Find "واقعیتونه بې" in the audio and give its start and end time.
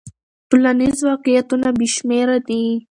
1.09-1.87